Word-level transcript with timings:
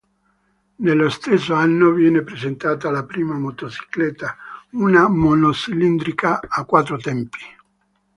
Nello 0.77 1.09
stesso 1.09 1.53
anno 1.53 1.91
viene 1.91 2.23
presentata 2.23 2.89
la 2.89 3.03
prima 3.05 3.37
motocicletta, 3.37 4.35
una 4.71 5.07
monocilindrica 5.07 6.39
a 6.39 6.65
quattro 6.65 6.97
tempi. 6.97 7.37